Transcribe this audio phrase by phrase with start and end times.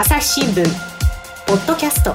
[0.00, 0.64] 朝日新聞。
[1.48, 2.14] ポッドキャスト。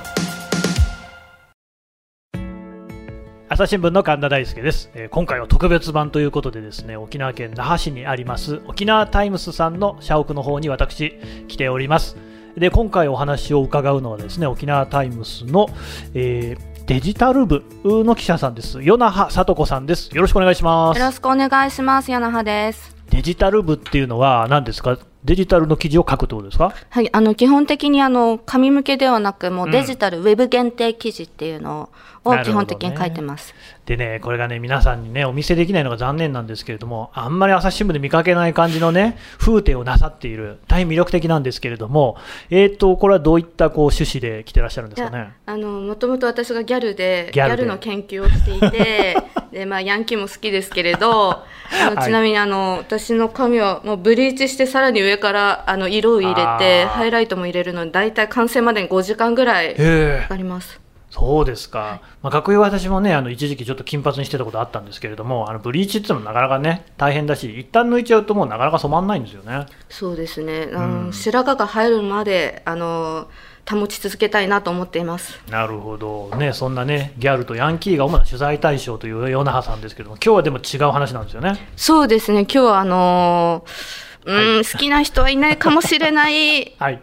[3.50, 11.20] 朝日新聞の神田大輔です、えー今回は特別版ということでですね沖縄県那覇市にあります沖縄タイムスさんの社屋の方に私
[11.50, 12.16] 来ております。
[12.56, 15.68] で今回お話を伺うのはですね沖縄タイムスの、
[16.14, 18.80] えーデジタル部の記者さんです。
[18.80, 20.10] 与那覇聡子さんです。
[20.16, 21.00] よろしくお願いします。
[21.00, 22.10] よろしくお願いします。
[22.10, 22.96] 柳葉です。
[23.10, 24.98] デジタル部っていうのは何ですか？
[25.26, 26.74] デジタルの記事を書くってことですか？
[26.90, 31.90] はい、あの基本的にあの紙向けではなく、もううんデジタル、ウェブ限定記事っていうの
[32.26, 33.54] を基本的に書いてます。
[33.86, 42.18] でね、これがね、皆さんにね、お見せできないのが残念なんですけれども、あんまり朝日新聞で見かけない感じのね、風景をなさっている、大変魅力的なんですけれども、
[42.50, 45.34] えーと、これはどういったこう趣旨で来てらっしゃるんですかね？
[45.46, 49.18] あのもともと私がギャルでギャルでの研究をしていて
[49.54, 52.06] で、まあ、ヤンキーも好きですけれど あのはい。
[52.06, 60.84] ちなみにあの、私の髪はもうブリーチしてさらに上からあの色を入れてハイライトも入れるので大体完成までに5時間ぐらいかかります。
[61.14, 69.68] そうですか、まあ、学友は私もね、あの一時期ちょっと金髪にしてたことあったんですけれども、あのブリーチっていうのもなかなかね、大変だし、一旦抜いちゃうと、もうなかなか染まんないんですよね。
[69.90, 71.06] そうですね、あうん。
[71.08, 73.28] の白髪が入るまであの
[73.70, 75.40] 保ち続けたいなと思っています。
[75.50, 81.58] なるほど、ね、そんなね、ギャルとヤンキーが主な取材対象という与那覇さんですけれども、今日はでも違う話なんですよね。
[81.76, 84.66] そうですね、今日はあのーうん、はい。
[84.66, 87.02] 好きな人はいないかもしれない はい。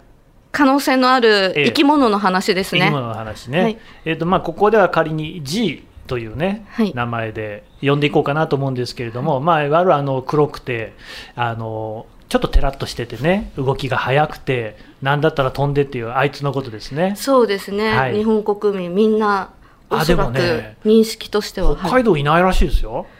[0.53, 1.65] 可能性のあるええ。
[1.67, 2.81] 生き物の話ですね。
[2.81, 3.79] 生き物の話ね、はい。
[4.05, 6.93] えーとまあ、ここでは仮に G というね、はい。
[6.95, 10.95] 名前で呼んでいこうかなと思うんですけれども、まあ、いわゆるあの黒くて
[11.37, 17.15] あのちょっとテラッとしててね動きが速くてなんだったら飛んでっていうあいつのことですね。
[17.17, 18.15] そうですね、はい。
[18.15, 19.51] 日本国民みんな
[19.91, 20.39] おそらく
[20.85, 21.91] 認識としては、北はい。
[22.03, 23.07] 海道いないらしいですよ、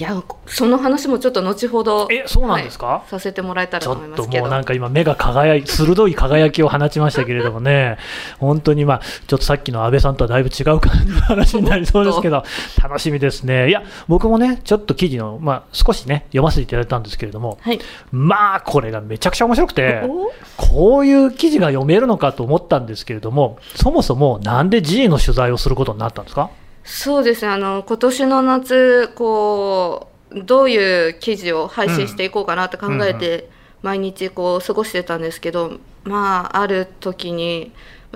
[0.00, 4.42] やその話もちょっと後ほどえそうなんですか、はいさせてもらえたらとちょっと思いますけど。
[4.44, 7.98] もうなんか今、目が輝い鋭い輝きを放ちましたけれどもね、
[8.40, 12.44] 本当にまあ、ちょっとさっきの安倍さんとはだいぶ違う感じの話になりそうですけど、
[12.82, 13.68] 楽しみですね。
[13.68, 17.78] いや、僕もね、ちょっと記事の、まあ、少しね、読ませていただいたんですけれども、はい、
[18.10, 26.50] まあ、これがめちゃくちゃ面白くて、おこういう記事が読めるのかと思ったんですけれども、そもそもなんで G の取材をすることになったんですか？
[26.84, 27.48] そうですね。
[27.52, 33.48] あの今年の夏こうどういう記事を配信していこうかなって考えて、
[33.82, 37.72] 毎日こう過ごしてたんですけどまあある時に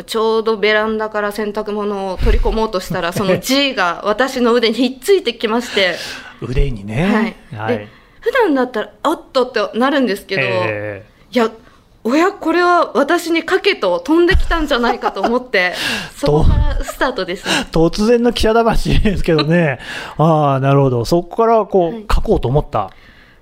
[0.07, 5.97] ちょうどベランダから洗濯物を取り込もうとしたら その G が私の腕にひっついてきまして。
[6.41, 7.37] 腕にね。
[7.55, 7.78] はい。
[7.78, 7.89] で
[8.21, 11.05] 普段だったら「おっと!」ってなるんですけど、え。
[11.31, 11.51] いや
[12.09, 15.75] おやこれは私にかけと飛んできたんじゃないかと思って
[16.17, 17.53] そこからスタートですね。
[17.53, 19.79] ー 突然の記者魂ですけどね、
[20.17, 22.05] ああ、なるほど、そこからこう、はい。
[22.11, 22.91] 書こうと思った。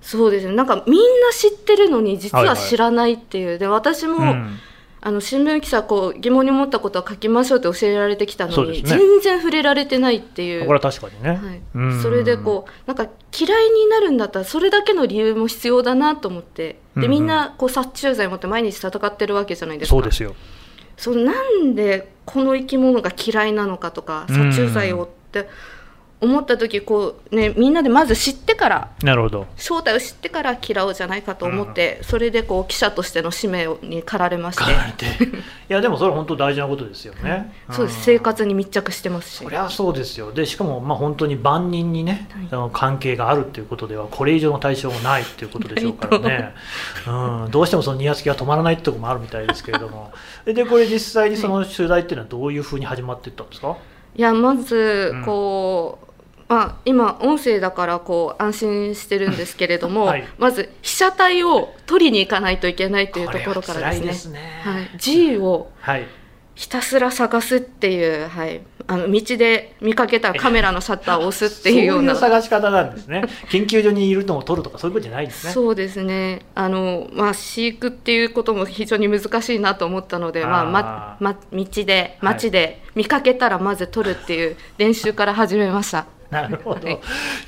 [0.01, 0.55] そうですね。
[0.55, 4.59] なんかみんな知ってるのに実はいははい知らないっていう、で私も、うん
[5.07, 8.89] あの新聞記者こう疑問に思ったことは書きましょうって教えられてきたのに、ね。
[8.89, 10.67] 全然触れられてないっていう。
[10.67, 11.31] これは確かにね。
[11.31, 11.63] はい。
[11.77, 12.03] うん。
[12.03, 13.07] それでこうなんか
[13.39, 19.95] 嫌いになるんだったらそれだけの理由も必要だなと思ってでみんなこう殺虫剤持って毎日戦ってるわけじゃないですか。
[19.95, 20.35] そうですよ。
[20.97, 24.35] そうなんでこの生き物が嫌いなのかとかうん。
[24.35, 25.49] 殺虫剤をって
[26.21, 29.47] 思った時こうねみんなでまず知ってからなるほど。
[29.57, 35.05] 正体を知ってから嫌おうじゃないかと思って、それでこう記者としての使命に駆られまして。
[35.05, 35.37] い
[35.69, 37.53] や、でもそれは本当大事なことですよね。
[37.71, 40.33] そうですん生活に密着してますしそりゃそうですよ。
[40.33, 46.55] で、しかも、まあ、本当に万人にね、はい関係があるっていうことでは、これ以上の対象もないっていうことでしょうからね。
[47.07, 47.11] う
[47.49, 50.13] ん、どうしてもそのニヤつきが止まらないってところもあるみたいですけれども。
[50.45, 53.69] で、これ実際にその取材っていうのはどういうふうに始まっていったんですか？
[53.71, 53.75] い
[54.21, 55.99] やまずうんこ
[56.49, 64.61] う、まあ、今音声だからこう安心してるんですけれども、 はいまず被写体を取りに行かないといけないというところからですねすね。
[64.65, 66.07] はい、G をはい。
[66.57, 73.25] ひたすら探すっていう、はい、あの道で見かけたらカメラのシャッターを押すっていうようなそういう探し方なんですね。
[73.51, 75.53] 研究所にいるのを撮るとかそういうことじゃないんですね。
[75.53, 86.07] そうですねあの、まあ、飼育っていうことも非常に難しいなと思ったのでまあまま、道で街で見かけたらまず撮るっていう練習から始めました。
[86.31, 86.87] なるほど。
[86.87, 87.01] はい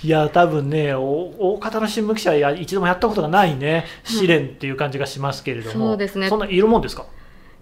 [0.05, 7.07] いや、多分ね、お大方の新聞記者や一度もやったことがないね、試練っていう感じがしますけれども、そうですねそんないるもんですか？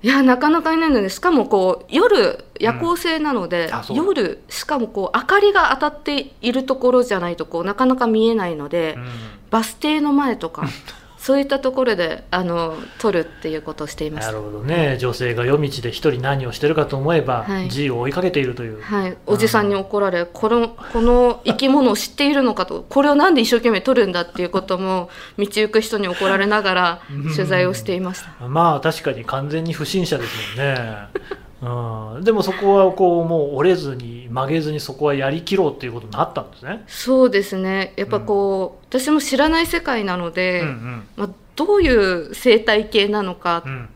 [0.07, 9.07] いやなかなかいないのでしかもこう夜夜行性なので、う夜しかもこう明かりが当たっているところじゃないとこうなかなか見えないので、うん。
[9.51, 10.69] バス停の前とか
[11.27, 14.97] そういったところであの取るっていうことをしていましたなるほどね。
[14.97, 17.69] 女性が夜道で一人何をしてるかと思えば、はい。
[17.69, 27.01] G を追いかけているという、はい、おじさんに怒られ、このこの生き物を知っているのかとこれをなんで一生懸命取るんだっていうことも道行く人に怒られながら
[27.35, 28.47] 取材をしていました。
[28.47, 31.09] まあ確かに完全に不審者ですもんね、
[31.63, 36.85] うん、でもそこはこうもう折れずに曲げずにそこはやりきろうっていうことになったんですね。
[36.87, 37.95] そうですね。
[37.97, 43.89] やっぱこう、私も知らない世界なので、うんまあ、どういう生態系なのか、うんうん。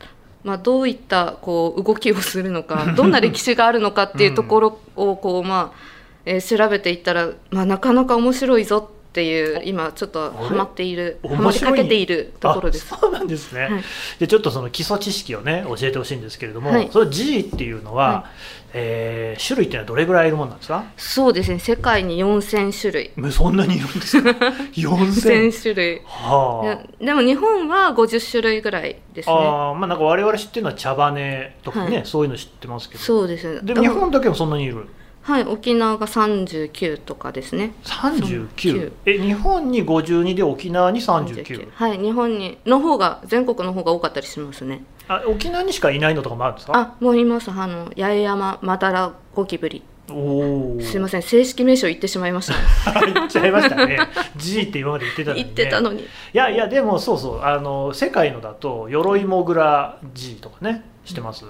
[0.43, 5.79] まあ、どういったこう動きをするのか どんな歴史があるのかっていうところをこう、まあ
[6.25, 12.87] えー調べていったら、まあ、なかなか面白いぞっていう今ちょっとハマっているハマりかけているところです。
[12.93, 12.99] あ。
[12.99, 13.83] そうなんですね、はい。
[14.21, 16.89] でちょっとその基礎知識をね教えてほしいんですけれども、はい。
[16.93, 18.25] その G っていうのは、は
[18.73, 20.85] えー種類っていうのはどれぐらいいるものなんですか？
[20.97, 23.11] そうですね世界に4000種類。
[23.19, 24.31] えそんなにいるんですか？
[24.75, 26.03] 4000 1000種類。
[26.05, 26.67] はあ。
[26.67, 29.35] やでも日本は50種類ぐらいですね。
[29.35, 32.06] あーまあなんか我々知ってるのは茶羽とかね、はい。
[32.06, 33.01] そういうの知ってますけど。
[33.03, 33.55] そうです。
[33.55, 34.87] ねでも日本だけもそんなにいる？
[35.31, 37.73] はい沖縄が39とかですね。
[37.85, 44.82] 39 39え日本に52で沖縄に39はい日本にの方が全国の方が多かったりしますね。
[45.06, 46.73] あ沖縄にしかいないのとかもあるんですか？
[46.77, 47.50] あもういます。
[47.50, 49.82] あの八重山マダラゴキブリ。
[50.12, 51.23] おおすいません。
[51.23, 53.06] 正式名称言ってしまいました。
[53.06, 53.99] ね 言っちゃいましたね。
[54.37, 56.00] G って今まで言ってたのに、ね、言ってたのに。
[56.03, 57.43] いやいやでもそうそう。
[57.43, 61.44] あの世界のだと鎧モグラ G とかねしてます、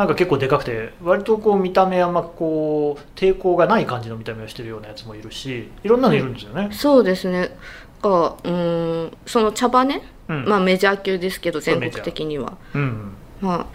[0.00, 7.54] なんか結構でかくて割とこう見た目あんまこう抵抗がない感じの見た目をしてるようなやつもいるしいろんなのいるんですよね、そうですね。
[8.00, 10.44] がうーんその茶羽ね、うん。
[10.46, 12.56] まあメジャー級ですけど全国的には。
[12.74, 13.12] うん
[13.42, 13.66] まあ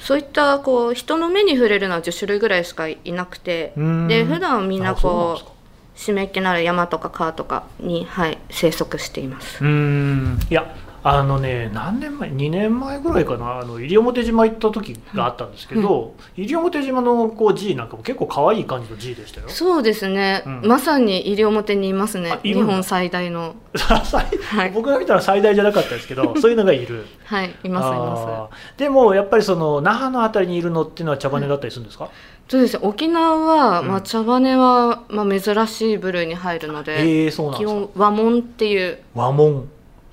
[0.00, 3.72] そういったこう人の目に触れるのは10種類ぐらいしかいなくて。
[3.76, 4.08] うん。
[4.08, 5.52] で普段みんなこかう
[5.94, 9.64] 湿っ気のある山とか川とかに、はい、生息しています。
[9.64, 10.40] うーん。
[10.50, 10.74] いや
[11.10, 13.60] あのね何年前2年前ぐらいかな。
[13.60, 19.48] あの西表島行った時があったんですけど、西表島のこう G なんかも結構可愛い感じの G でしたよ。
[19.48, 20.62] そうですね、うん。
[20.66, 22.38] まさに西表にいますね。
[22.42, 23.54] 日本最大の。
[24.74, 27.06] 僕が見たら最大じゃなかったですけど そういうのがいる。
[27.24, 28.78] はいいますいます。
[28.78, 32.08] でもやっぱりその那覇のあたりにいるのっていうのは茶羽だったりするんですか、
[32.48, 32.74] そうです。
[32.74, 39.68] ね沖縄は、うんまあ、茶羽は、まあ、珍しい部類に入るので、ええそうなん基ですか本和紋っていう和紋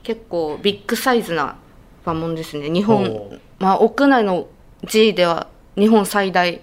[0.06, 1.58] 結構ビッグサイズな
[2.06, 2.70] 和紋ですね。
[2.70, 3.42] 日ほ本う。
[3.58, 4.48] まあ屋内の
[4.84, 6.62] G では日本最大。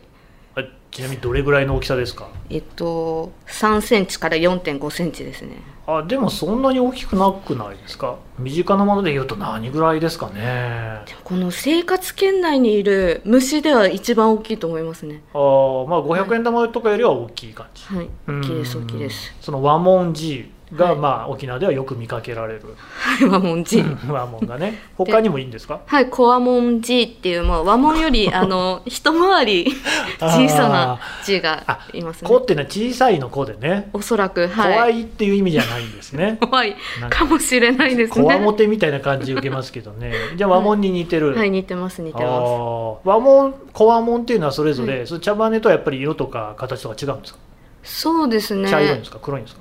[0.55, 0.63] あ
[0.93, 2.29] ちなみにどれぐらいの大きさですか？
[2.51, 5.57] えっと3センチから4.5センチですね。
[5.85, 8.19] あでもそんなに大きくなくないですか？
[8.39, 11.01] 身近なもので言うと何ぐらいですかね？
[11.25, 15.23] この生活圏内にいる虫では一番大きいと思いますね。
[15.35, 18.09] あーまあ500円玉とかよりは大きい感じ、はい。
[18.29, 19.35] 大きいです大きいです。
[19.41, 20.97] その和紋 G が、はい。
[20.97, 22.63] まあ沖縄ではよく見かけられる。
[22.95, 24.79] はい和紋 G 和紋がね。
[24.97, 25.81] 他にもいいんですか？
[25.87, 29.73] はいコアモン G っていう、まあ、和紋より あの一回り
[30.21, 32.29] 小さな G がいますね。
[32.29, 35.01] 子っていうのは小さいの子でね、おそらく怖はい。
[35.01, 36.39] いっていう意味じゃないんですね。
[36.43, 36.75] 怖い。
[37.01, 37.09] か。
[37.11, 38.39] かもしれないですね。
[38.39, 40.13] もてみたいな感じ受けますけどね。
[40.37, 47.39] じゃあ和紋に似てる、はい似てます似てあまー和紋こわ紋っていうのはそれぞれ、その茶羽とはやっぱり色とか形とか違うんですか、
[47.83, 48.69] すそうですね。
[48.71, 49.19] 茶色いんですか？
[49.23, 49.61] 黒いんですか？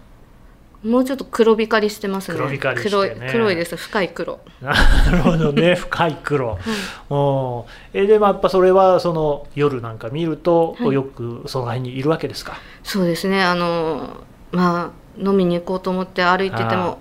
[0.83, 2.37] もうちょっと黒光りしてますね。
[2.37, 3.75] 黒光りして黒ねい黒いです。
[3.77, 4.39] 深い黒。
[4.61, 4.73] な
[5.11, 5.75] るほどね。
[5.79, 6.57] 深い黒、
[7.09, 10.93] おえでもやっぱそれはその夜なんか見ると、はい。
[10.93, 12.53] よくその辺にいるわけですか？
[12.83, 13.43] そうですね。
[13.43, 14.17] あの
[14.51, 16.97] まあ飲みに行こうと思って歩いてても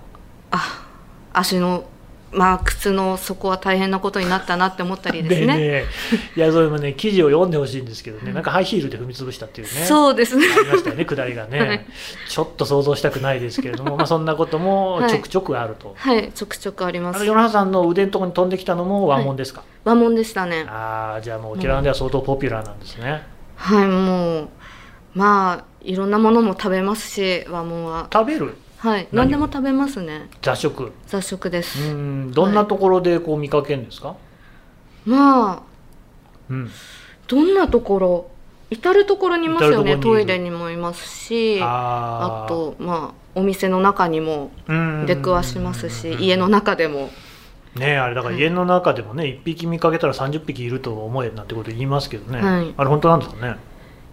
[0.51, 0.85] あ
[1.33, 1.85] 足の
[2.31, 5.57] まあ靴の底は大変なことになったなって思ったりですね。
[5.57, 5.83] ね
[6.35, 8.31] いやそれもね記事を読んでほしいんですけどね。
[8.31, 9.73] なんかハイヒールで踏み潰したっていうね。
[9.85, 10.45] そうですね。
[10.47, 11.85] ありましたよね 下りがね、はい。
[12.29, 15.09] ちょっと想像したくないですけれども、まあ、そんなこともはい。
[15.09, 17.25] ちょくちょくあると、はいちょくちょくあります。
[17.25, 20.65] 与那さんの腕のところに飛んできたのも和紋ですか、和紋でしたね。
[20.69, 23.23] ああじゃあもう沖縄では相当ポピュラーなんですね、
[23.55, 24.49] はいもう
[25.13, 28.07] まあいろんなものも食べますし和紋は。
[28.11, 28.55] 食べる？
[28.81, 29.07] はい。
[29.11, 30.27] 何でも食べますね。
[30.41, 30.91] 雑食？
[31.05, 32.31] 雑食でうす、ん。
[32.31, 34.15] どんなところでこう見かけるんですか、
[35.05, 35.61] まあ
[36.49, 36.71] うん。
[37.27, 38.31] どんなところ
[38.71, 39.97] 至る所にいますよね。
[39.97, 45.05] トイレにもいますしあとまあお店の中にもうん。
[45.05, 47.11] 出くわしますし家の中でも。
[47.75, 52.73] ねあれだから家の中でもね1匹見かけたら30匹いると思えなんてこと言いますけどね、はい。
[52.75, 53.57] あれ本当なんですかね？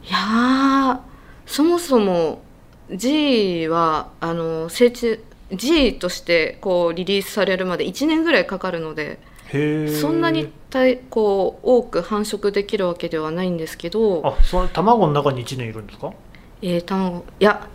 [0.04, 0.98] いやー
[1.46, 2.42] そもそも
[2.90, 5.20] G はあの成虫
[5.52, 9.18] G としてこうリリースされるまで1年ぐらいかかるので
[9.52, 16.12] へえそんなに大こう多く繁殖できるわけではないんですけど、あその卵の中に1年いるんですか？
[16.60, 17.66] えー、卵いや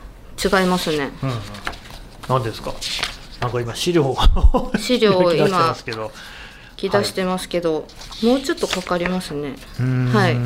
[0.44, 1.10] 違いますね。
[1.24, 1.36] うんうん。
[2.30, 2.74] 何ですか？
[3.42, 4.18] なんか今資料を
[4.78, 6.12] 資料を開き出して今ますけど。
[6.82, 7.88] 引き出してますけど、
[8.24, 9.56] もうちょっとかかりますね。
[10.12, 10.38] はい。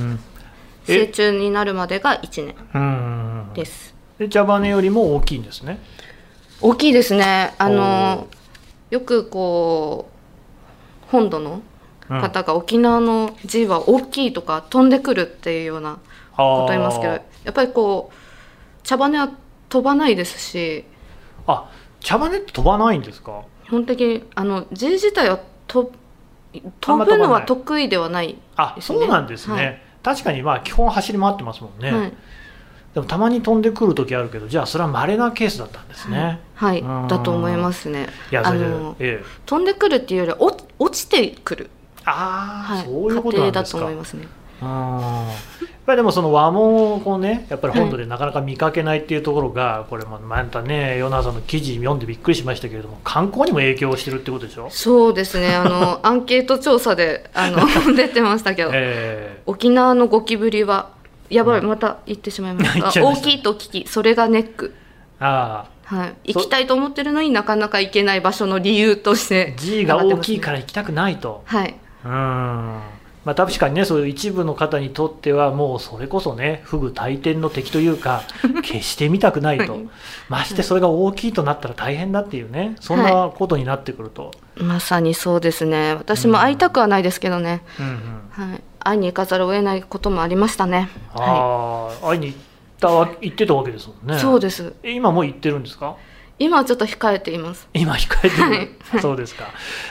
[0.87, 1.07] え？
[1.11, 3.53] 成虫になるまでが1年うん。
[3.53, 5.79] ですで茶羽よりも大きいんですね。
[6.61, 7.53] 大きいですね。
[7.57, 8.27] あおの
[8.89, 10.09] よくこ
[11.07, 11.61] う本土の
[12.09, 12.21] うん。
[12.21, 15.99] 方が沖縄の G は大きいとか飛んでくるっていうような
[16.37, 18.15] こと言いますけどやっぱりこう
[18.81, 19.29] 茶羽は
[19.67, 20.85] 飛ばないですし。
[21.47, 21.69] あ
[21.99, 23.43] 茶羽って飛ばないんですか？
[23.65, 25.91] 基本的にあの G 自体は飛
[26.79, 28.99] 飛ぶのはい得意ではない、あですね。
[28.99, 29.81] そうなんですね、はい。
[30.01, 32.13] 確かにまあ基本走り回ってますもんね、はい
[32.97, 36.81] でもたまに飛んでくる時あるけどじゃあそれは稀なケースだったんですね、はい。
[36.81, 37.07] うん。
[37.07, 38.07] だと思いますね。
[38.33, 39.25] あのええ。
[39.45, 41.69] 飛んでくるっていうよりは落落ちてくる、
[42.05, 43.77] ああ、はい、そういうことなんですか。
[43.77, 44.27] 過程だと思いますね。
[44.63, 44.67] うん。
[44.67, 54.69] やっぱりでもその和紋をこうねやっぱり本土でなかなか見かけないっていうところが、これもまたね与那さんの記事読んでびっくりしましたけれども観光にも影響してるってことでしょ？
[54.71, 55.53] そうですね。
[55.55, 57.59] あの アンケート調査であの
[57.95, 59.43] 出てましたけど、え。
[59.45, 60.89] 沖縄のゴキブリは
[61.29, 62.89] やばい、また言ってしまいまし言た。
[63.05, 64.73] 大きいと聞きそれがネック。
[65.19, 71.43] えああはい、そ行きたいと思ってるのになかなか行けない場所の理由として G が大きいからら行きたくないと。
[71.45, 71.75] はい。
[72.03, 72.11] うん。
[72.11, 78.23] まあ確かにねそういう一部の方にとってはもうそれこそねフグ大天の敵というか
[78.63, 79.89] 決して見たくないと、はい。
[80.29, 85.93] ましてそれが大きいとなったら大変だっていうねそんなことになってくると、まさにそうですね。
[85.93, 88.49] 私も会いたくはないですけどね、うんうん。
[88.49, 90.89] はい、会いに行かざるを得ないこともありましたね。
[91.13, 92.37] はああ会いに行っ
[92.79, 94.15] たわ行ってたわけですもんね。
[94.17, 94.73] いそうです。
[94.83, 95.95] え今もう行ってるんですか？
[96.39, 97.67] 今はちょっと控えています。
[97.73, 98.57] 今控えてる、はい。
[98.59, 98.63] は
[98.99, 99.45] いそうですか。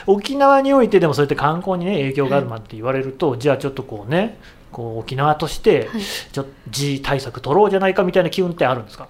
[0.07, 4.37] 沖縄においてでもそうやって観光にね影響があるなんて言われると、じゃあちょっとこうね
[4.71, 6.01] こう沖縄としてはい。
[6.31, 9.07] ちょっと G 対策取ろうじゃないかみたいな機運ってあるんですか？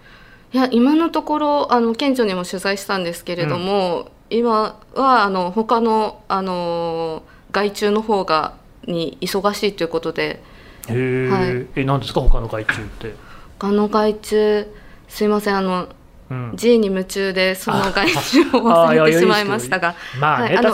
[0.53, 8.53] いや今のところあの県庁にも取材したんですけれども、今はあの他のあの外注の方が
[8.87, 10.41] に忙しいということで。
[10.89, 11.67] へえ、はい。
[11.75, 12.21] え何ですか？
[12.21, 13.13] 他の外注って、
[13.59, 14.67] 他の外注
[15.07, 15.57] すいません。
[15.57, 15.89] あの
[16.29, 19.95] うん、G に夢中でその外注を忘れてしまいましたが。
[20.19, 20.65] まあね、はい。
[20.65, 20.71] あ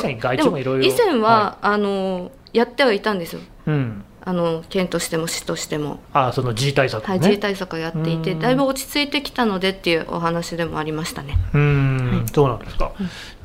[0.82, 3.40] 以前は、あのやってはいたんですよ。
[3.40, 8.40] いうんあの県としても市としても、あその G 対策ね、はい、G 対策をやっていてうん。
[8.40, 11.38] だいぶ落ち着いてきたのでっていうお話でもありましたね。
[11.54, 12.94] うーん、そうなんですか。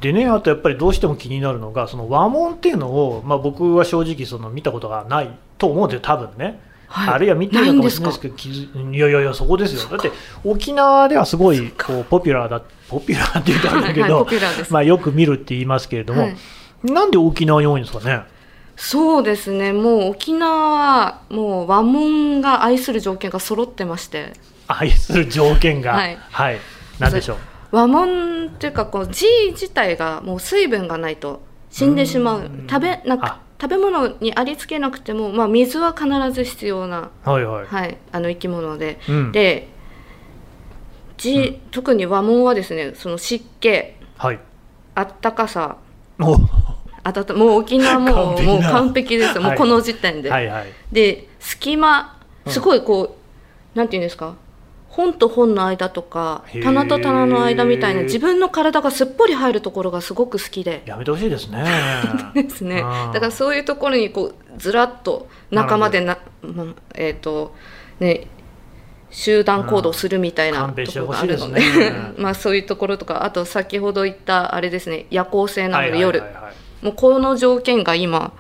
[0.01, 6.61] でね、あとやっぱりどうしても気になるのが、その和紋っていうのを、まあ、僕は正直その見たことがないと思うんですよ、多分ね。
[6.87, 7.15] はい。
[7.15, 9.91] あるいは見てるのかもしれないですけど、いやいやいや、そこですよ。
[9.91, 10.13] だって、
[10.45, 14.27] 沖縄ではすごいこうポピュラーだ、ポピュラーっていうとあれだけはい、ど、
[14.71, 16.37] まあ、よく見るって言いますけれども、はい。
[16.85, 18.23] なんで沖縄に多いんですかね？
[18.81, 19.73] そうですね。
[19.73, 24.33] もう沖縄はもう和紋が愛する条件が揃ってまして。
[24.69, 26.19] 愛する条件が、はい。
[26.31, 26.59] はい、
[27.01, 27.37] なんでしょう？
[27.73, 32.41] 和紋っていうかこう G 自体がもう水分がないと死んでしまう。
[32.43, 32.67] うん。
[32.71, 33.41] 食べなくあ。
[33.61, 37.67] 食べ物にありつけなくても、まあ、水は必ず必要な、はいはい。
[37.67, 39.67] はい、あの生き物で、うん、で
[41.17, 43.69] G、特に和紋はですねその湿気。
[44.17, 44.39] はい。
[44.95, 45.79] あったかさ
[47.09, 50.31] おあたたもう沖縄ももう完璧ですよ、もうこの時点で。
[50.31, 50.67] はいはい。
[50.93, 52.53] で隙間うん。
[52.53, 53.17] すごいこ
[53.75, 54.35] う、なんていうんですか？
[54.89, 60.83] 本と本の間とか棚と棚の間みたいな自分の体がすっぽり入るところがすごく好きで。
[60.87, 61.65] やめてほしいですね。
[62.35, 62.83] ですね。
[63.13, 67.55] だからそういうところにこうずらっと仲間でなまえっ、と
[68.01, 68.27] ね
[69.11, 71.61] 集団行動するみたいなところがあるので。
[71.61, 72.13] ね。
[72.19, 78.33] まあそういうところとかあと先ほど言ったあれですね夜行性なのではい夜はいはいはいもうこの条件が今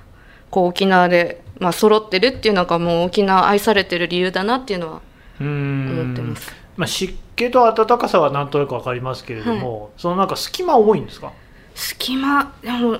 [0.50, 5.00] こう沖縄で、まあ揃ってるっていうのがもう沖縄愛されてる理由だなっていうのは
[5.40, 6.52] 思ってます。
[6.76, 11.32] まあ、湿気と暖かさはなんとなくわかりますけれども、そのなんか隙間多いんですか？
[11.74, 12.98] 隙間でも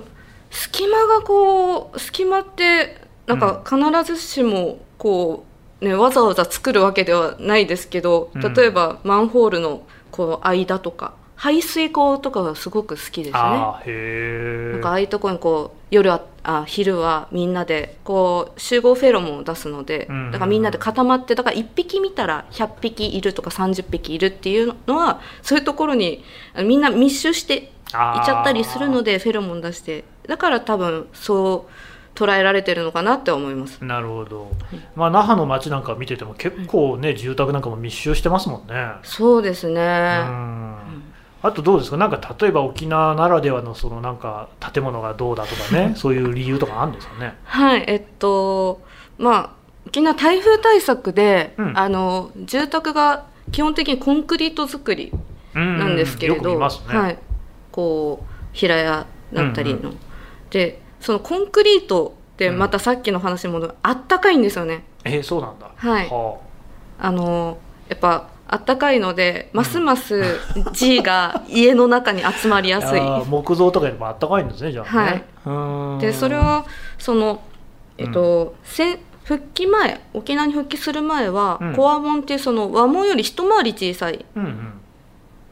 [0.50, 5.44] 隙間がこう隙間ってなんか必ずしもこ
[5.80, 8.54] う、ね、わざわざ作るわけではないですけどうん。
[8.54, 13.32] 例えばマンホールのこう間とか排水口とかがすごく好きですね。
[13.34, 26.24] ああへえなんかああいうところにこう夜はあ昼はみんなでこう集合フェロモンを出すので、うんだからみんなで固まってだから1匹見たら100匹いるとか30匹いるっていうのはそういうところに
[26.64, 30.04] みんな密集していっちゃったりするのでフェロモン出して。
[30.26, 31.72] だから多分そう
[32.14, 33.82] 捉えられてるのかなって思います。
[33.82, 34.50] なるほど、
[34.96, 38.74] まあ、那覇の街なんか見てても結構ね、住宅なんかも密集してますもんね。
[39.04, 39.80] そうですね、
[40.26, 40.97] うん
[41.42, 41.96] あとどうですか？
[41.96, 45.94] なんか例えば沖縄ならではのそのなんか建物がどうだとかね。
[45.96, 47.36] そういう理由とかあるんですかね？
[47.44, 48.80] はいえっと
[49.18, 49.50] まあ
[49.86, 51.78] 沖縄台風対策で、うん。
[51.78, 55.12] あの住宅が基本的にコンクリート造り
[55.54, 57.18] ななんですけれど、はい、
[57.72, 59.92] こう平屋だったりの、
[60.50, 64.84] でそのコンクリートってまたさっきの話に戻る、あったかいんですよね。
[65.04, 65.70] えーそうなんだ。
[65.74, 66.08] はい。
[66.10, 66.36] は
[66.98, 67.56] あの
[67.88, 70.22] やっぱあったかいのでますます
[70.72, 73.00] G が家の中に集まりあやすい。
[73.28, 75.24] 木造とかよりもあったかいんですねじゃあね、はい。
[75.46, 75.98] うん。
[76.00, 76.64] でそれは
[76.98, 77.42] その
[77.98, 81.74] えっと、せ復帰前沖縄に復帰する前は、うん。
[81.74, 84.72] コアモンっていうその和門より一回り小さいうん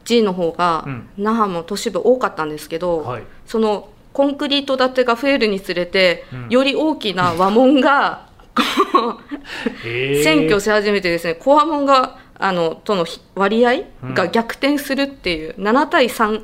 [0.05, 1.09] G の方が、うん。
[1.17, 3.23] 那覇も都市部多かったんですけど、うんはい。
[3.45, 6.49] そのコンクリート建てが増えるにつれて、うん。
[6.49, 8.27] より大きな和門が
[9.83, 16.43] 占拠し始めてですねコア門があのとのひ割合が逆転するっていう、7対3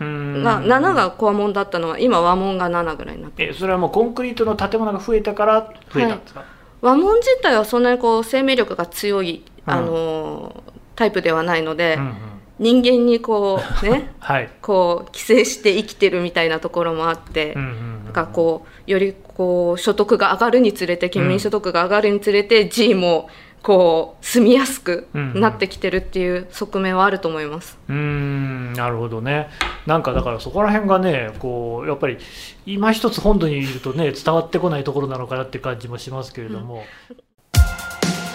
[0.00, 0.42] うん。
[0.42, 6.44] が7がコア門だったのは今和門が7ぐらいになってえそれはもうコンクリートの建物が増えたから増えたんですか、
[6.80, 9.72] 和門自体はそんなにこう生命力が強い、うん。
[9.72, 10.62] あの
[10.94, 12.14] タイプではないので、うんうん。
[12.58, 23.28] 人間にこうね はい、こう寄生して生きてるみたいなところもあって、うんうんうんかこうよりこう所得が上がるにつれて県民所得が上がるにつれて、G も
[23.62, 27.78] こう住みやすくなってきてるっていう側面はあると思います。
[27.88, 29.48] うーんなるほどね。
[29.86, 32.18] なんかだからそこら辺がねこうやっぱり
[32.64, 36.84] 今一つ本土にいるとね伝わってこないところなのかなって感じもしますけれども、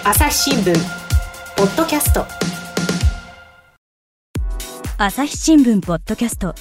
[0.04, 0.74] 朝日新聞
[1.56, 2.26] ポッドキャスト。
[4.98, 6.54] 朝日新聞ポッドキャスト。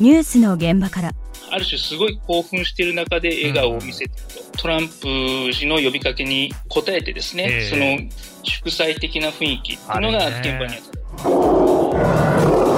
[0.00, 1.12] ニュースの現場から
[1.52, 4.10] ある種すごい興奮している中で笑顔を見せてる
[4.52, 7.68] と、トランプ氏の呼びかけに応えてですね、ええ。
[7.68, 8.10] その
[8.42, 11.22] 祝祭的な雰囲気っていうのが現場にあった。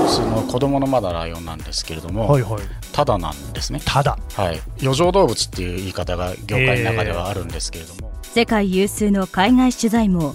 [0.08, 2.62] その子供のまだライオンなんですけれども、はいはい。
[2.92, 3.80] ただなんですね。
[3.84, 4.60] ただはい。
[4.82, 10.34] 余剰動物っていう言い方が業界の中ではあるんですけれども、世界有数の海外取材網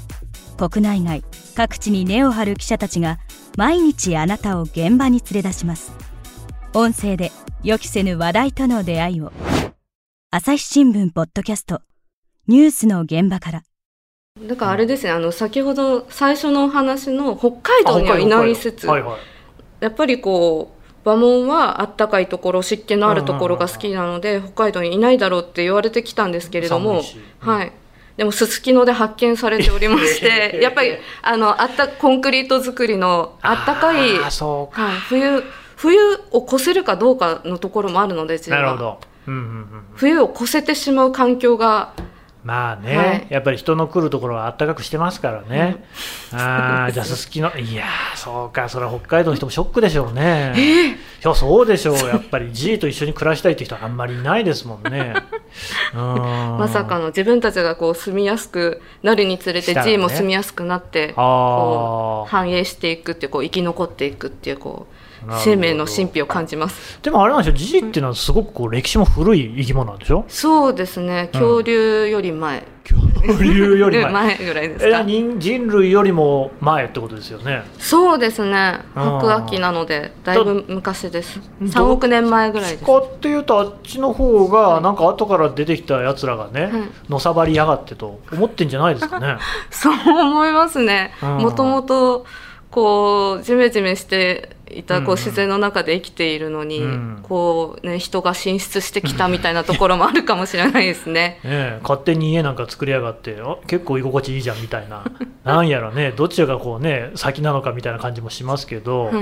[0.57, 1.23] 国内外
[1.55, 3.19] 各地に根を張る記者たちが
[3.57, 5.91] 毎日あなたを現場に連れ出します。
[6.73, 9.33] 音声で予期せぬ話題との出会いを。
[10.31, 11.81] 朝日新聞ポッドキャスト。
[12.47, 13.63] ニュースの現場から。
[14.47, 19.19] だからあれですね、あの先ほど最初のお話の北海道にはいない説、はいはい。
[19.81, 27.49] やっぱりこう和門はあったかいところ湿気のあるところが好きなので、北海道にいないだろうって言われてきたんですけれどもうん。
[27.49, 27.73] はい。
[28.15, 34.83] でもすすきので発見されておりまして、 やっぱりあのあったコンクリート作りのあったかい、あーそうか。
[34.83, 35.43] はい、冬
[35.79, 35.97] 冬
[36.31, 41.93] を越せるかどうかのところもあるので、なるほど、うんうんうん、冬を越せてしまう環境が。
[42.43, 43.27] まあね、はい。
[43.29, 45.83] やっぱり人の来るところは暖かくしてますからね、
[46.33, 47.55] ああ じゃあすすきの。
[47.57, 51.95] いやーそうかそれは北海道の人もショックでしょうね、いやそうでしょう。
[52.07, 55.13] やっぱり G と一緒に暮らしたいって人はあんまりいないですもんね。
[55.93, 64.98] ま まさかの自分たちがこう住みやすくなるにつれて G も住みやすくなってあこうー繁栄していくっていうこう生き残っていくっていうこう
[65.43, 66.99] 生命の神秘を感じます。
[67.01, 71.29] でもあれなんでしょ G っていうのはすごくこう歴史も古い生き物なんでしょそうですね。
[71.33, 71.39] うん。
[71.39, 74.11] 恐竜より前、恐竜より前。
[74.11, 77.63] 前ぐらいですえか人人類よりも前ってことですよね。
[77.77, 78.79] そうですね。
[78.95, 81.39] 白亜紀なのでだいぶ昔です。
[81.61, 82.85] ど3億年前ぐらいです。
[82.85, 86.71] かっていうとあっちの方がなんか後から出てきたやつらがね、はい。
[87.09, 89.37] のさばりやがってと思ってんじゃないですかね。
[89.69, 91.13] そう思いますね。
[91.21, 91.37] うん。
[91.37, 92.25] もともと
[92.71, 97.19] こうジメジメしていたこう自然の中で生きているのに、うん。
[97.23, 101.39] こうね人が進出してきたみたいなところもあるかもしれないですね。
[101.43, 105.03] ねえ勝手に家なんか作りやがってあ結構居心地いいじゃんみたいな。
[105.45, 109.19] なんやらねどっちがこうね先なのかみたいな感じもしますけど、はいう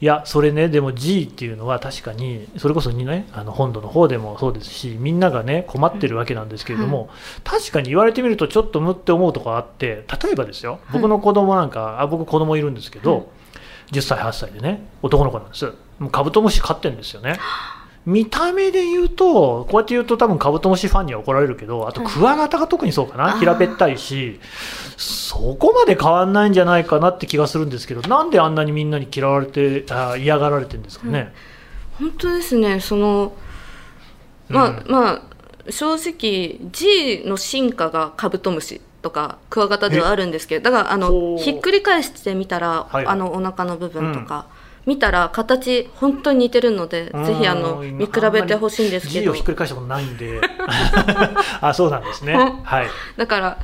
[0.00, 7.10] いやそれねでも G っていうのは確かにそれこそにねあの本土の方でもそうですしみんながね困ってるわけなんですけれども、
[7.44, 13.24] 確かに言われてみるとちょっとむって思うとこあって例えばですよ僕の子供なんか、あ僕子供いるんですけど、はい
[13.92, 15.72] 10歳8歳でね男の子なんです。
[15.98, 17.38] もうカブトムシ飼ってるんですよね。
[18.04, 24.38] 見た目で言うとこうやって言うと多分カブトムシファンには怒られるけどあとクワガタが特にそうかな、平べったいし
[24.96, 31.32] そこまで変わんないんじゃないかなって気がするんですけどなんであんなにみんなに嫌われてあ嫌がられてるんですかね。
[31.98, 32.78] 本当ですね。
[32.78, 33.32] その
[34.48, 34.84] まあ、うん。
[34.88, 35.22] まあ
[35.68, 43.06] 正直 G の進化がカブトムシとかクワガタではあるんですけどだからあのひっくり返してみたら、はい。
[43.06, 44.46] あのお腹の部分とか、
[44.84, 47.24] 見たら形本当に似てるので、うん。
[47.24, 50.40] ぜひあの今見比べてほしいんですけ G どをひっくり返したことないんで。
[51.60, 52.32] あそうなんですね。
[52.32, 52.62] うん。
[52.64, 52.88] はい。
[53.16, 53.58] だから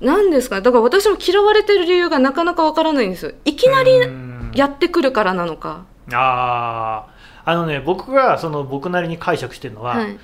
[0.00, 0.62] 何ですかね。
[0.62, 3.32] だから私も嫌われてる理由がなかなかわからないんですよ。
[3.44, 4.50] いきなりうん。
[4.54, 7.50] やってくるからなのか、あー。
[7.50, 10.18] あのね僕がその僕なりに解釈してるのは、はい。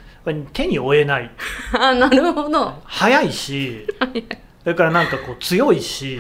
[0.53, 1.31] 手に負えない。
[1.79, 2.61] あなるほど。
[2.61, 3.87] は速いし
[4.65, 6.19] それからなんかこう強いし、い。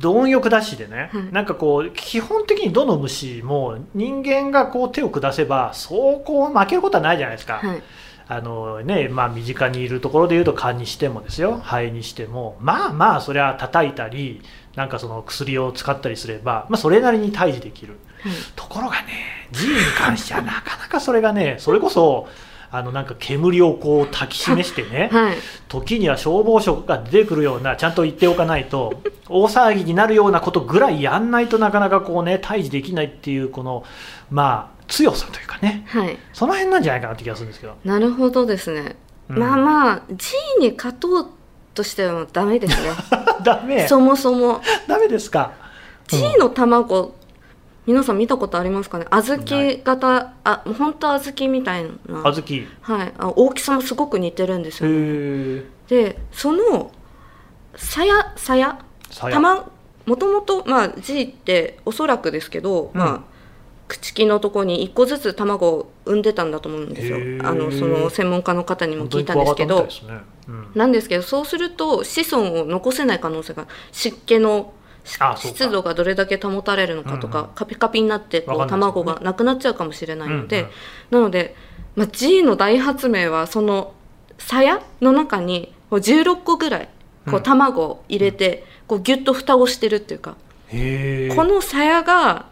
[0.00, 1.32] 貪欲だしでね、はい。
[1.32, 7.82] なんかこう基本的にどの虫も人間がこう手を下せばそうこう負けることはないじゃないですか、はい。
[8.26, 11.58] あのねまあ、身近にいるところでいうと蚊にしてもですよ。
[11.58, 12.56] ハエにしても。
[12.60, 14.42] まあまあそれは叩いたり
[14.74, 17.98] なんかその薬を使ったりすれば、まあ、それなりに退治できる。
[18.22, 18.32] はい。
[18.56, 22.28] ところがね G に関してはなかなかそれがねそれこそ
[22.74, 25.36] あのなんか煙をこう焚き示してね、 はい。
[25.68, 33.84] 時には消防署が出てくるようなちゃんと言っておかないと 大騒ぎになるようなことぐらいやんないとなかなかこうね退治できないっていうこの
[34.30, 35.84] まあ強さというかね。
[35.86, 36.16] はい。
[36.32, 38.96] その辺なんじゃないかなって気がするんですけど、なるほどですね、
[39.28, 39.38] うん。
[39.38, 41.26] まあまあ G に勝とう
[41.74, 42.88] としてもダメですね。
[43.44, 43.86] ダメ。
[43.86, 44.62] そもそも。
[44.88, 45.52] ダメですか。
[46.08, 47.14] G の卵、
[47.86, 49.06] 皆さん見たことありますかね？
[49.10, 51.90] 小豆型あもう本当小豆みたいな。
[52.06, 52.54] 小豆。
[52.56, 56.92] へはい、あ大きさもすごく似てるんですよ、えでその
[57.74, 58.78] さやさや？
[59.10, 59.34] さや。
[59.34, 59.72] 卵
[60.06, 62.98] もともとまあ G っておそらくですけど、うん。
[62.98, 63.32] まあ
[63.88, 67.16] 朽木のところに1個ずつ卵を産んでたんだと思うんですよ。
[67.46, 69.88] あのその専門家の方にも聞いたんですけど。
[70.08, 70.22] うん
[70.74, 74.72] なんですけどそうすると子孫を残せない可能性が湿気の
[75.04, 77.50] 湿度がどれだけ保たれるのかとか、うんうん。
[77.54, 80.72] カピカピになってこう卵がなくなっちゃうかもしれないので、うんうん。
[81.10, 81.54] なので、
[81.96, 83.94] まあ、G の大発明はその
[84.38, 86.88] 鞘の中にこう16個ぐらい
[87.26, 87.42] こううん。
[87.42, 90.36] 卵を入れて、こうギュッと蓋をしてるっていうか、
[90.68, 92.46] へえこの鞘が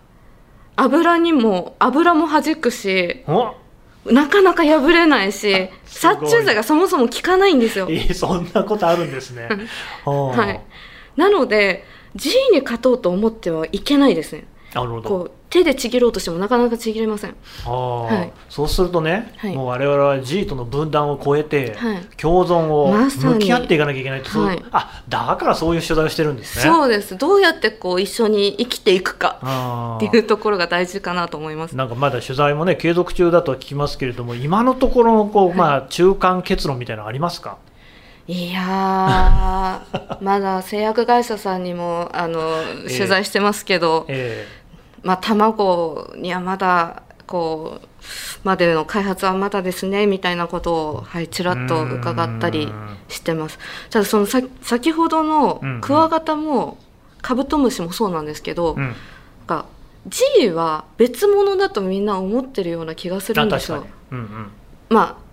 [0.77, 3.55] 油にも油も弾くしお
[4.07, 7.87] なかなか破れないし殺虫剤がそもそも効かないんですよ。
[7.91, 9.49] えーそんなことあるんですね。
[10.05, 10.61] は はい、
[11.17, 11.85] なので
[12.17, 14.47] G に勝とうと思ってはいけないですね。
[14.75, 15.09] なるほど。
[15.09, 17.35] こう手でちぎろうとしてもなかなかちぎれません。
[17.67, 18.33] ああ、はい。
[18.49, 19.57] そうするとね、はい。
[19.57, 22.01] もう我々は G との分断を超えて、はい。
[22.17, 26.73] 共存を向き合っていかなきゃいけないと、そうはいあだからそういう取材をしてるんですね。
[26.73, 27.19] そうです。
[27.19, 31.75] どうやってこう一緒に生きていくかあっていうところが大事かなと思います。
[31.75, 37.59] なんかまだ取材もね継続中だとは聞きますけれども今のところのこう、まあ、中間結論みたいなのありますか？
[38.31, 42.41] いやー まだ製薬会社さんにもあの
[42.87, 42.97] ええ。
[42.97, 44.47] 取材してますけど、え
[45.03, 47.89] まあ卵にはまだこう
[48.45, 52.73] までの開発はまだですねみたいなことをはいちらっと伺ったり
[53.09, 53.59] してます。
[53.91, 56.79] ただそのさ先ほどのクワガタも
[57.23, 58.95] カブトムシもそうなんですけど、えうん、なん
[59.45, 59.67] か
[60.07, 63.79] G は別物だとみんな思ってるような気がするんですよ。
[63.79, 64.51] あ確かに、うんうん、
[64.89, 65.30] まあ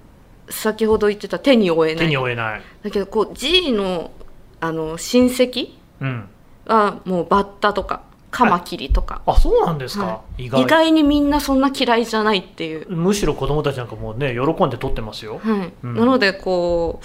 [0.49, 4.11] 先ほど言ってた手に負えな手いに負えない、だけどこう G の
[4.59, 6.29] あの親戚うん、
[6.65, 10.61] はもうバッタとかカマキリとか、あそうなんですか、は意外。
[10.61, 15.39] 意外にみんなそんな嫌いじゃないっていう、むしろ子供たちなんかもうね喜んで撮ってますよ。
[15.43, 15.73] はい。
[15.83, 15.95] うん。
[15.95, 17.01] なのでこ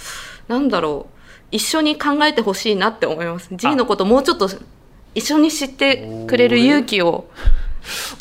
[0.47, 1.13] うなんだろう。
[1.51, 3.47] 一緒に考えてほしいなって思います。
[3.51, 4.49] G のこともうちょっと
[5.13, 7.29] 一緒に知ってくれる勇気を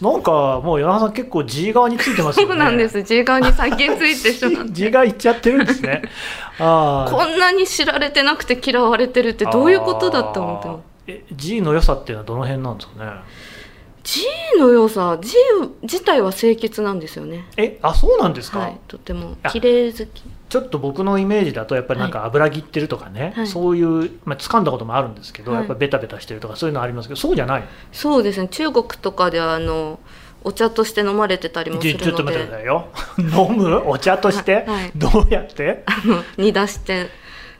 [0.00, 2.52] なんかもう与那さん結構 G 側についてますよね。
[2.52, 3.02] そうなんです。
[3.02, 6.02] G 側に先についてしまって G 側行っちゃってるんですね。
[6.58, 10.68] あこんなに知られてなくて嫌われてるってどういうことだって思って。
[10.68, 13.12] ますえ G の良さっていうのはどの辺なんですかね
[14.04, 14.22] ？G
[14.58, 15.36] の良さ G
[15.82, 17.44] 自体は清潔なんですよね。
[17.56, 18.78] えあそうなんですか、はい。
[18.88, 19.50] とてもあ。
[19.50, 23.46] 綺麗好きちょっと僕のイメージだとやっぱりなんか油切ってるとかね、はい。
[23.46, 25.60] そういう、まあ掴んだこともあるんですけど、はい。
[25.60, 28.48] やっぱベタベタしてるとかそういうのありますけどそうじゃないそうですね。
[28.48, 29.98] 中国とかではあの
[30.44, 32.88] お茶として飲まれてたりもすちょちょっとるので待ってくださいよ。
[33.50, 33.82] 飲む？
[33.88, 34.64] お茶として、はい。
[34.66, 34.92] はい。
[34.94, 35.86] どうやって、
[36.36, 37.08] 煮出して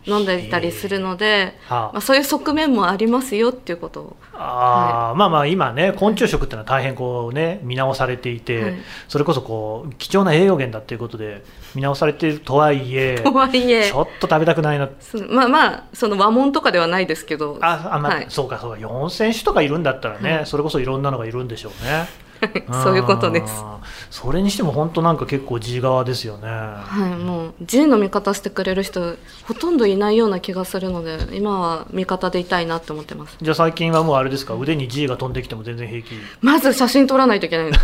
[0.06, 1.92] 飲んでたりするので、はあ。
[1.92, 4.16] まあ、そういう側面もありますよっていうことを。
[4.34, 8.74] あーまあまあ今ね昆虫食っていうのは大変こうね見直されていて、はい。
[9.08, 13.84] それこそこう貴重な栄養源だっていうことで見直されているとはいえ とはいえ。
[13.84, 14.88] ちょっと食べたくないな。
[15.28, 17.58] まあまあその和紋とかではないですけど。
[17.60, 18.26] ああ、まあはい。
[18.28, 20.46] そうかそうか4000種とかいるんだったらね、はい。
[20.46, 22.06] それこそいろんなのがいるんでしょうね
[22.82, 23.64] そういうことです。
[24.10, 26.48] それにしても本当なんか結構 G 側ですよね。
[26.48, 33.36] はい、もう G の味方してくれる人ほとんどいないような気がするので今は味方でいたいなって思ってます。
[33.40, 34.54] じゃあ最近はもうあれですか？
[34.54, 36.08] 腕に G が飛んできても全然平気。
[36.40, 37.70] まず写真撮らないといけない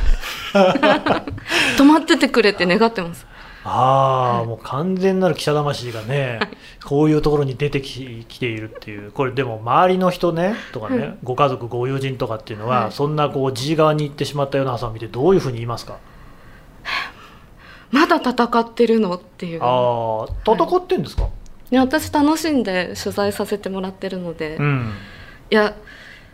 [1.76, 3.26] 止まっててくれって願ってます
[3.70, 6.40] ああ、もう完全なる記者魂がね、
[6.84, 11.18] こういうところに出てききているっていう、これでも周りの人ね、とかね、はい。
[11.22, 12.92] ご家族、ご友人とかっていうのは、はい。
[12.92, 15.98] そんなこう G 側に行ってしまったようなさんを見て、どういうふうに言いますか、
[17.90, 19.14] まだ戦ってるの？
[19.14, 19.60] っていう。
[19.62, 21.28] ああ、戦ってんですか、
[21.70, 21.74] い。
[21.74, 24.92] や私楽しんで取材させてもらってるので、いうん、
[25.50, 25.74] や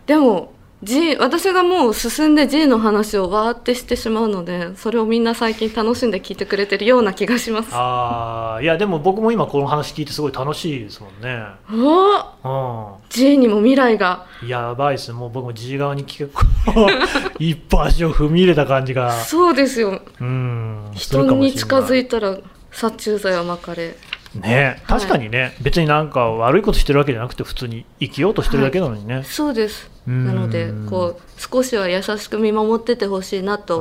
[0.07, 0.53] でも
[0.85, 7.71] G 私がもう進んで G の話をわーってしてしまうのでそれをみんな最近楽しんで聞いてくれてるような気がします。
[7.73, 11.45] ああいやでも僕も今この話聞いてすごい楽しいですもんね。
[11.73, 14.27] おう G にも未来が。
[14.43, 15.13] んやばいです。
[15.13, 16.31] もう僕も G 側に結
[16.67, 16.89] 構
[17.41, 19.11] 一歩足を踏み入れた感じが。
[19.11, 20.03] そうですよ。
[20.21, 22.37] うん人に近づいいたら
[22.71, 23.97] 殺虫剤はまかれ。
[24.35, 29.89] ねはい確かにね、別になんか悪いことしてるわけじゃなくて普通に生きようとしてるだけなのにね、そうです。
[29.89, 33.79] うんなのでこう少しは優しく見守っててほしいなと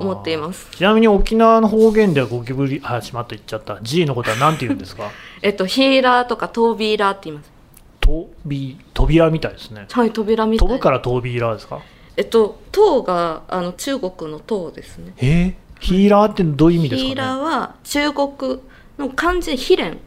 [0.00, 0.66] 思っています。
[0.70, 3.78] ちなみに沖縄の方言ではゴキブリあしまった言っちゃった。
[3.82, 5.10] G のことは何て言うんですか？
[5.42, 7.52] えっとヒーラーとかトービーラーって言います。
[8.00, 9.86] 飛び扉みたいですね。
[9.90, 10.68] はい扉みたい。
[10.68, 11.80] 飛ぶからトービーラーですか？
[12.16, 15.12] えっと塔があの中国の塔ですね。
[15.18, 17.08] えー、ヒーラーってどういう意味ですかね？
[17.10, 18.60] ヒーラーは中国
[18.98, 19.98] の漢字ヒレン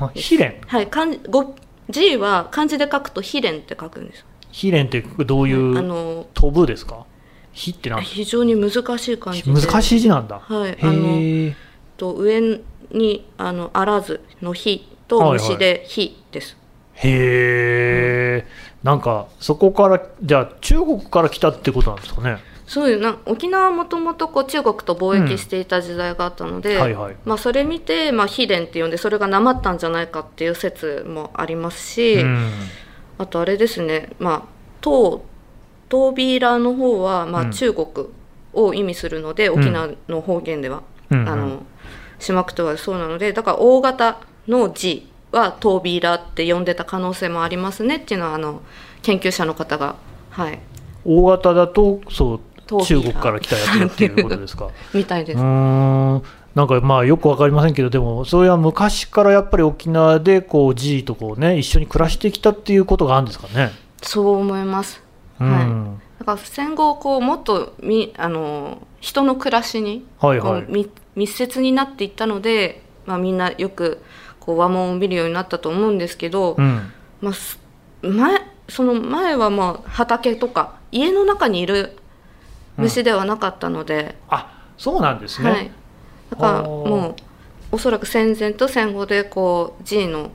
[0.00, 1.54] あヒレンはい漢字ご
[1.88, 7.04] G は漢字で書くとヒレンって書くんですヒレンってどういう、あの飛ぶですか？
[7.52, 9.52] 火ってなん非常に難しい漢字で。
[9.52, 11.56] 難しい字なんだ、はいへあのえ
[11.96, 12.40] と上
[12.90, 15.38] にあのあらずの火とはいはい。
[15.40, 16.56] 虫で火です、
[16.94, 18.46] へえ、
[18.82, 22.38] なんかそこからじゃあ中国から来たってことなんですかね？
[22.66, 27.16] そういうな沖縄はもともとこう中国と貿易していた時代があったので、はいはい。
[27.26, 32.50] まあ、それ見て、まあ、秘伝って呼んでそれがなまったんじゃないかっていう説もありますし、うん
[33.22, 34.42] あとあれですね、まあ、
[34.80, 37.50] トービーラーの方は、まあ、うん。
[37.52, 37.86] 中国
[38.52, 41.62] を意味するので、沖縄の方言では、うんあの
[42.18, 47.96] 島くとはそうなのでだから大型の G はトービーラーって呼んでた可能性もありますね。
[47.96, 48.62] っていうのはあの
[49.02, 49.96] 研究者の方が、
[50.30, 50.60] はい、
[51.04, 52.40] 大型だとそう
[52.84, 54.70] 中国から来たやつだっていうことですか？
[54.94, 55.38] みたいです。
[56.54, 63.70] なんかまあよくわかりませんけどでもそれは昔からやっぱり沖縄でこう G とこうね一緒に暮らしてきたっていうことがあるんですかね？
[64.02, 65.02] そう思います。
[65.40, 65.66] うはい。
[65.66, 70.66] んだから戦後こうもっとみあの人の暮らしにはいはい。
[71.16, 74.02] 密接になっていったので、まあ、みんなよく
[74.40, 76.92] こう和紋を見るようになったと思うんですけど、うん。
[77.20, 77.58] まあ、す
[78.02, 81.96] 前その前はまあ畑とか家の中にいる
[82.76, 85.70] 虫ではなかったので、あそうなんですね、はい、
[86.32, 87.16] だからはあもう
[87.72, 90.30] おそらく戦前と戦後でこう G の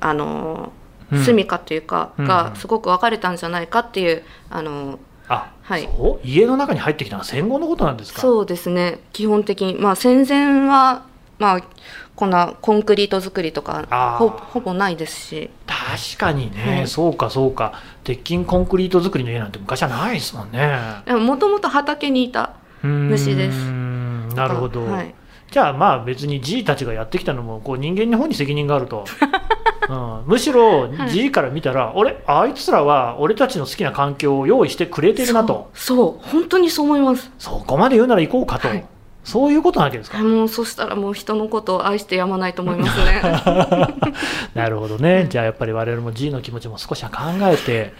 [0.00, 0.72] あの
[1.10, 1.24] うん。
[1.24, 2.26] 住みかというか、うん。
[2.26, 5.88] がすごく分かれたんじゃないかっていうあのあ、はい。
[6.22, 8.20] 家の中に入ってきたのは戦後のことなんですか？
[8.20, 8.98] そうですね。
[9.14, 9.74] 基本的に。
[9.76, 11.06] まあ戦前は
[11.38, 11.60] まあ
[12.14, 15.50] こんなコンクリート作りとかほほぼないですし。
[15.66, 16.88] 確かにね、はい。
[16.88, 17.72] そうかそうか。
[18.04, 20.78] 鉄筋コンクリート作りの家なんて昔はないですもんね。
[21.06, 23.56] もともと畑にいた虫です。
[24.34, 25.14] なるほど、はい、
[25.50, 29.04] じゃあまあ別に G たちがやってきたのもこう人間の方に責任があると、
[29.88, 35.70] うん、むしろ G から見たら、俺あいつらは俺たちの好きな環境を用意してくれてるなと。
[35.72, 37.32] そうそう本当にそう思います。
[37.38, 38.84] そこまで言うなら行こうかと、はい。
[39.24, 43.22] そういうことなわけですか、もうそしたらもう人のことを愛してやまないと思いますね。
[44.54, 47.92] なるほどね、じゃあやっぱり我々も G の気持ちも少しは考えて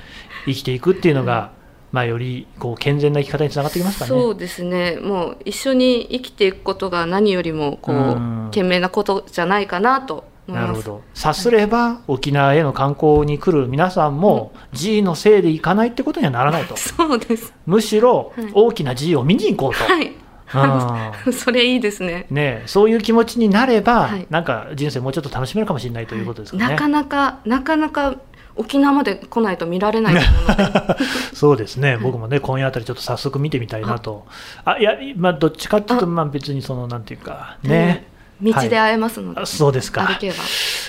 [0.47, 1.51] 生きていくっていうのが、
[1.91, 4.09] まあ、よりこう健全な生き方につながってきますかね。
[4.09, 11.03] そうですねもう一緒に生きていくことが何よりもこううん賢明なことじゃないかなと思いますなるほど。
[11.15, 16.77] さすれば、沖縄への観光に来る皆さんも、G のせいで行かないってことにはならないと。
[16.79, 19.93] そうですむしろはい、大きな G を見に行こうと。
[19.93, 20.13] はい
[20.55, 26.69] うん それいいですねねえ、そういう気持ちになれば、はいなんか人生もうちょっと楽しめるかもしれないということですかね。
[26.69, 28.17] なかなかなかなか
[28.59, 31.05] 沖縄まで来ないと見られないと思うので。
[31.33, 34.27] そうですね、僕もね、今夜あたりちょっと早速見てみたいなと。
[34.65, 36.09] あ、いや、まあ、どっちかっていうと、あ。
[36.09, 38.09] まあ別にその、なんていうか、ね。
[38.43, 40.07] 道で会えますので、あそうですか。
[40.07, 40.37] 歩けば。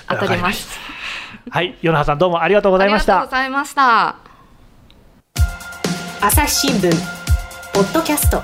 [0.10, 0.80] 当たります。
[1.50, 3.22] はい、与那覇さんどうもありがとうございました。
[3.22, 3.38] ありがとうご。
[3.38, 4.16] ざいました。
[6.22, 6.92] 朝日新聞
[7.74, 8.42] ポッドキャスト。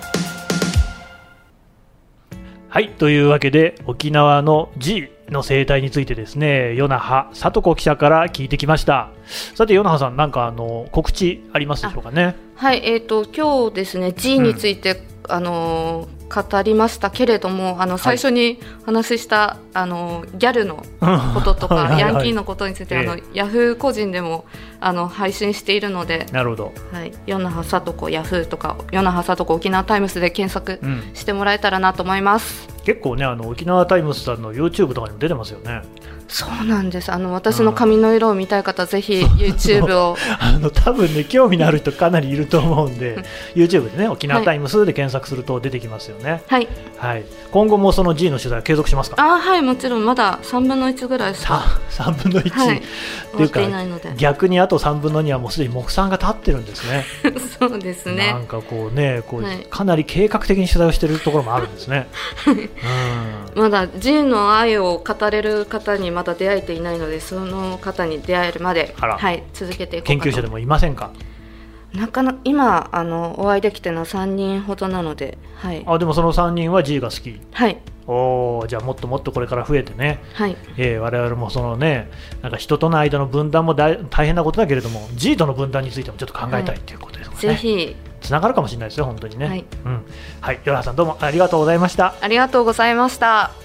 [2.69, 9.09] はい、というわけで沖縄の G の生態についてですね、与那覇里子記者から聞いてきました。
[9.55, 12.35] さて与那覇さん、なんかあの告知ありますでしょうかね？
[12.55, 20.83] はいえー、と今日ですね G について、あのー語りましたけれどもあの最初にお話しした、あのーギャルの
[21.35, 24.45] こととか はいはいはいヤンキーのことについて、あのえヤフー個人でも
[24.79, 26.73] あの配信しているのでなるほど。
[26.91, 32.67] 「はい、与那覇さとこヤフー」とか「与那覇さとこ沖縄タイムス」で検索うん、してもらえたらなと思います。
[32.83, 35.81] 結構ね、あの沖縄タイムズさんの YouTube とかにも出てますよね。
[36.27, 37.11] そうなんです。
[37.11, 40.17] あの私の髪の色を見たい方、ぜひ YouTube を。
[40.39, 43.17] あの多分ね興味のある人かなりいると思うんで
[43.55, 46.67] YouTube でね沖縄タイムスで検索すると出てきますよね、はい。
[46.97, 49.17] はい、今後もその G の取材は継続しますか？
[49.21, 52.77] あはいもちろんまだ3分の1ぐらいしか 3, 分の1、はい。
[52.77, 52.81] っ
[53.38, 53.61] ていうか
[54.17, 57.05] 逆にあと3分の2はもうすでに木さんが立ってるんですね。
[57.59, 58.33] そうですね。
[58.33, 59.67] なんかこうねこう、はい。
[59.69, 62.07] かなり計画的に取材をしているところもあるんですね、
[63.55, 63.61] うん。
[63.61, 71.12] まだ G の愛を語れる方にまだ出会えていないのでその方に出会えるまで、はい、続けていこう研究者でもいませんか？
[71.93, 77.39] なかなか今あのお会いできてるのは3人ほどなのではい、あでもその3人は G が好き。
[77.51, 77.78] はい。
[78.08, 82.12] おーじゃあもっともっとこれから増えてね、はい、えー、我々もそのね
[82.43, 87.95] なんか人との間の分断も大大変なことだけれども G との分断についてもちょっと考えたいということですね、ぜひ。
[88.21, 89.47] つながるかもしれないですよ本当にね。
[89.47, 90.06] はい、うん。
[90.39, 92.13] はい、ヨラさんどうもありがとうございました。
[92.21, 93.64] ありがとうございました